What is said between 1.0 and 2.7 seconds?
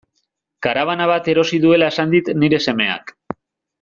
bat erosi duela esan dit nire